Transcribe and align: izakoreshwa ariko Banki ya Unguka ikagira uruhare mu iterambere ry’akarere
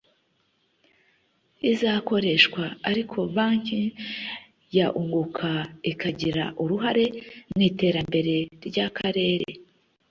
izakoreshwa 1.71 2.63
ariko 2.89 3.17
Banki 3.35 3.81
ya 4.77 4.87
Unguka 4.99 5.49
ikagira 5.91 6.43
uruhare 6.63 7.05
mu 7.53 7.59
iterambere 7.69 8.35
ry’akarere 8.67 9.49